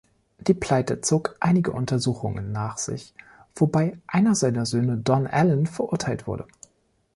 Die 0.39 0.55
Pleite 0.55 1.01
zog 1.01 1.35
einige 1.39 1.73
Untersuchungen 1.73 2.51
nach 2.51 2.79
sich, 2.79 3.13
wobei 3.55 3.99
einer 4.07 4.33
seiner 4.33 4.65
Söhne, 4.65 4.97
Don-Allen, 4.97 5.67
verurteilt 5.67 6.25
wurde. 6.25 6.47